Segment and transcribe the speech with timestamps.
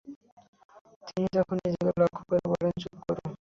[1.03, 3.17] তিনি তখন নিজেকে লক্ষ্য করে বলেনঃ চুপ কর!